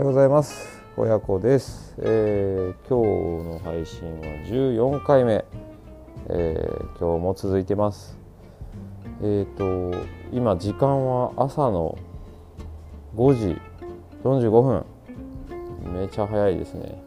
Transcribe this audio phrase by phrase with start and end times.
[0.00, 0.82] はようございます。
[0.96, 5.44] 親子です、えー、今日の配信は14回目、
[6.30, 8.18] えー、今日も続いてます。
[9.20, 11.98] えっ、ー、と今時間は朝の
[13.14, 13.60] 5時
[14.24, 14.86] 45分。
[15.92, 17.02] めちゃ早いですね。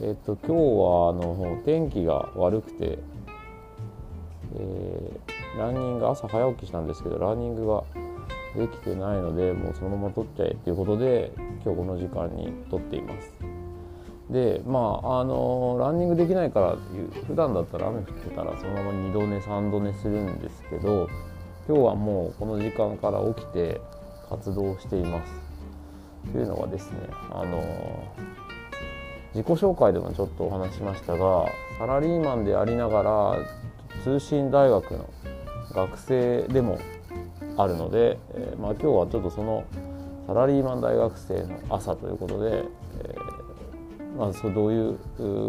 [0.00, 2.98] えっ、と今日はあの天気が悪くて、
[4.60, 5.20] え
[5.58, 7.82] ランニング朝早起きしたんですけどランニングが
[8.54, 11.32] できてないのでもうそのまま撮っちゃえっていうことで
[11.64, 13.32] 今日この時間に撮っています。
[14.30, 16.76] でまああのランニングできないから
[17.26, 21.08] 普段だったら雨降ってたらそのまま2度寝3度寝するんですけど
[21.68, 23.80] 今日はもうこの時間から起きて
[24.28, 25.32] 活動しています。
[26.32, 26.98] というのはですね
[27.30, 27.62] あの
[29.34, 31.46] 自己紹介でもちょっとお話しましたが
[31.78, 33.38] サラリーマンでありながら
[34.04, 35.10] 通信大学の
[35.72, 36.78] 学生でも
[37.56, 39.64] あるので、えー、まあ、今日はちょっとその
[40.26, 42.64] サラリーマン大学生の朝ということで、
[43.04, 44.98] えー、まずそどういう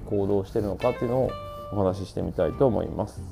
[0.00, 1.30] 行動をしているのかっていうのを
[1.72, 3.22] お話ししてみたいと思います。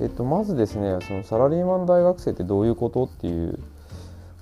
[0.00, 3.58] えっと、まずですねそのサラリーマン大学生ってどういうことっていう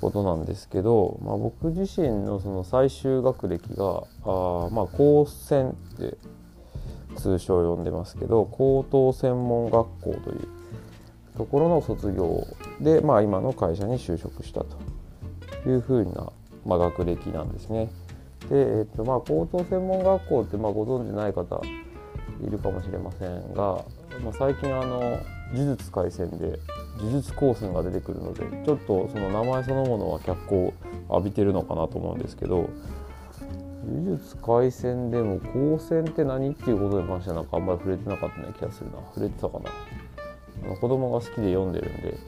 [0.03, 6.19] ことなんですけど、まあ、僕自身のその最終学歴があ、まあ、高専って
[7.17, 10.56] 通称呼んでますけど高等専門学校という
[11.37, 12.47] ところの卒業
[12.81, 14.77] で、まあ、今の会社に就職したと
[15.69, 16.33] いうふうな、
[16.65, 17.91] まあ、学歴なんですね。
[18.49, 21.61] で、えっとまあ、高等専門学校って、まあ、ご存知ない方
[22.45, 23.85] いるかもしれませんが、
[24.23, 25.21] まあ、最近あの
[25.53, 26.59] 呪術廻戦で
[26.99, 30.75] 呪術高専が出てくるのでちょっとその名前そのものは脚光を
[31.11, 32.69] 浴びてるのかなと思うんですけど
[33.87, 39.71] 呪術廻戦でも光線って何っていうことに関してはなんかあんまり触れてなかったような気がするな触れてたかな
[40.81, 42.19] 子供が好きで読んでるんで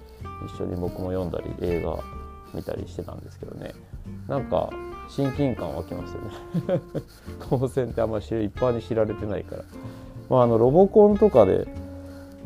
[0.46, 1.98] 一緒に僕も読んだり映画
[2.54, 3.74] 見たりしてたんですけどね。
[4.26, 4.70] なんか
[5.08, 6.80] 親近感湧きますよね。
[7.50, 9.64] 光線ってあんまり一般に知られてないから。
[10.28, 11.66] まああのロボコンとかで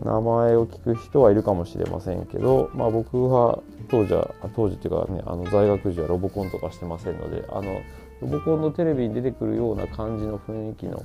[0.05, 7.81] 名前を聞く人はいるかもしれませんけど、まあ、僕は当時は当時っていうかねあの在学時はロボコンとかしてませんのであの
[8.21, 11.03] ロボコンのテレビに出てくるような感じの雰囲気の、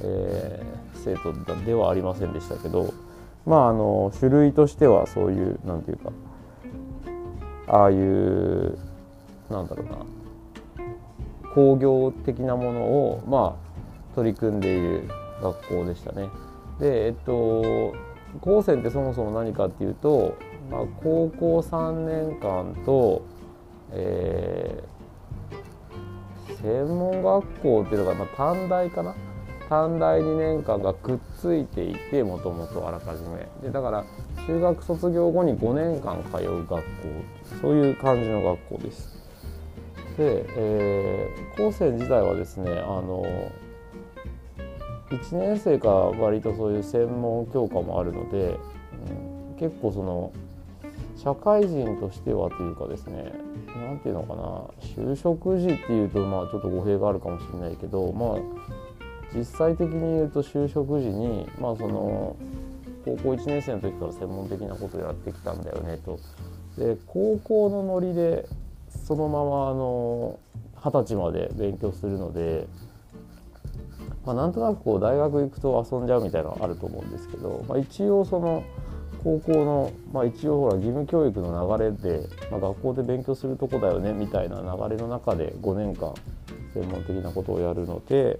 [0.00, 1.32] えー、生徒
[1.64, 2.92] ではありませんでしたけど
[3.48, 6.12] まああの種類としてはそういうなんていうか
[7.66, 8.78] ああいう
[9.50, 9.98] なんだろうな
[11.54, 15.08] 工業的なものをまあ取り組んでいる
[15.42, 16.28] 学校でしたね。
[16.78, 17.94] でえっと
[18.42, 20.36] 高専ってそもそも何かっていうと、
[20.70, 23.22] まあ、高校3年間と、
[23.92, 24.98] えー
[26.62, 29.14] 専門学校っていうのが、まあ、短大かな？
[29.68, 33.46] 短大2年間がくっついていてもともとあらかじめ。
[33.62, 34.04] でだから
[34.46, 36.82] 中学卒業後に5年間通う学校。
[37.60, 39.18] そういう感じの学校です。
[40.16, 43.24] で、えー、高専自体はですねあの
[45.10, 48.58] 1年生から割とそういう専門教科もあるので、
[49.52, 50.32] うん、結構その
[51.16, 53.32] 社会人としてはというかですね
[53.76, 58.87] 何ていうのかな就職時っていうとまあちょっと語弊があるかもしれないけどまあ
[59.34, 62.36] 実際的に言うと就職時にまあその
[63.04, 66.18] 高校1年生の時から専門的なことをやってきたんだよねと。
[66.76, 68.46] で高校のノリで
[69.04, 70.38] そのままあの
[70.76, 72.66] 二十歳まで勉強するので、
[74.24, 78.64] まあ、なんとなくこう大学行くと遊んじゃうみたいなのあると思うんですけど、まあ、一応その
[79.24, 86.14] 高校の、まあ、一応ほら義務教育の流れで、まあ、学校で勉強するとこだよねみたいな流れの中で5年間
[86.74, 88.38] 専門的なことをやるので、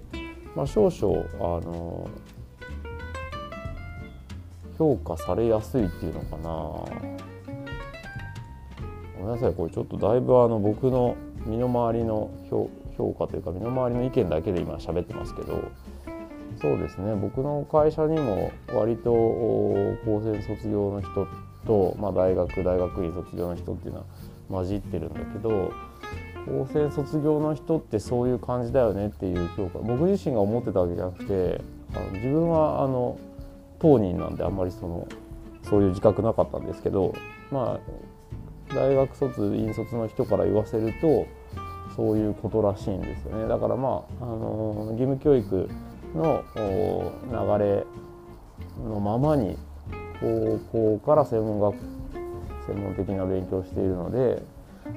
[0.55, 2.09] まあ、少々あの
[4.77, 6.49] 評価されやすいっていうのかな。
[9.19, 12.69] ごめんなさいこれちょっとだいぶあの僕の身の回りの評
[13.13, 15.71] 価というか身の回りの意見だけで今喋ってますけど。
[16.61, 21.25] そうですね僕の会社にも割と高専卒業の人
[21.65, 24.05] と、まあ、大学大学院卒業の人っていうのは
[24.49, 25.71] 混じってるんだけど
[26.45, 31.61] 高専卒業の人ってそういう感じだよねっていう評価僕自身が思ってたわけじゃなくて
[31.93, 33.17] あの自分はあの
[33.79, 35.07] 当人なんであんまりその
[35.63, 37.13] そういう自覚なかったんですけど
[37.51, 37.79] ま
[38.71, 41.27] あ大学卒院卒の人から言わせると
[41.95, 43.47] そういうことらしいんですよね。
[43.47, 45.69] だからまあ、あの義務教育
[46.15, 46.43] の
[47.57, 47.85] 流れ
[48.87, 49.57] のままに
[50.21, 51.75] 高校から専門学
[52.67, 54.41] 専門的な勉強をしているので、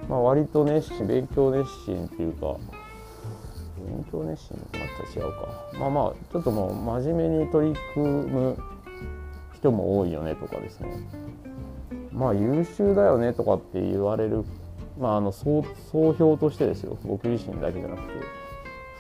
[0.09, 2.57] まあ、割と熱心勉強熱心っていうか
[3.85, 5.79] 勉強熱心となっちゃ違うか。
[5.79, 8.59] まあまあちょっともう真面目に取り組む
[9.55, 10.89] 人も多いよねとかですね。
[12.13, 14.45] まあ優秀だよねとかって言われる
[14.99, 16.99] まああの総総評としてですよ。
[17.05, 18.43] 僕自身だけじゃなくて。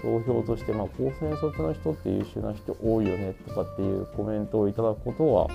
[0.02, 5.48] 総評として、まあ、高専卒の人って優秀な人多いよねとかっていうコメントをいただくことは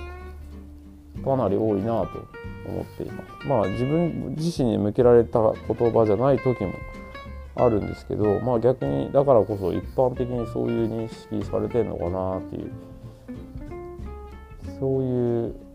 [1.24, 2.26] かなり多いなと
[2.66, 3.46] 思っています。
[3.46, 6.72] まあ自分自身に向けられた言葉じゃない時も
[7.58, 12.70] あるんですけど、まあ、逆にだからこそ一般的にそういう認識されてるのかなっていう
[14.78, 15.68] そういう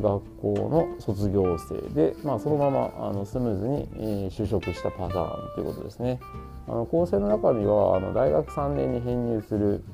[0.00, 6.20] 学校の卒業生で、まあ、そのままあのスムーズに就職したパターンということですね。
[6.68, 9.84] あの構成の中にはあの大学3年に編入する、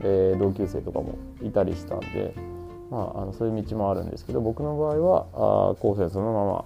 [0.00, 2.34] えー、同級生とかもいたりしたんで、
[2.90, 6.64] まあ、あのそういう道もあるんですけど僕の場合はあ高専そのまま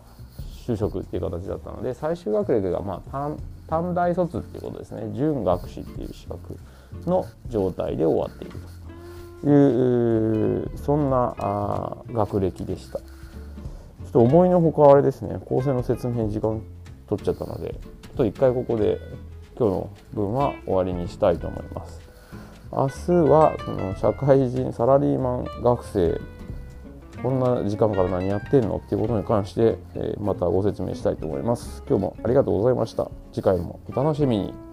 [0.67, 3.31] 就職っていう形だったので最終学歴がまあ
[3.69, 5.11] 短大卒っていうことですね。
[5.15, 6.59] 準学士っていう資格
[7.07, 8.59] の状態で終わっている
[9.43, 12.99] というそんなあ学歴でした。
[12.99, 13.05] ちょ
[14.09, 15.39] っと思いのほかあれですね。
[15.47, 16.63] 構成の説明時間
[17.09, 17.79] 取っちゃったのでちょ
[18.15, 18.99] っと一回ここで
[19.59, 22.08] 今日の分は終わりにしたいと思います。
[22.71, 26.21] 明日はその社会人サラリーマン学生
[27.23, 28.77] こんな時間から何やってんの？
[28.77, 31.83] っていうことに関して、えまたご説明したいと思います。
[31.89, 33.11] 今日もありがとうございました。
[33.33, 34.68] 次回もお楽しみに。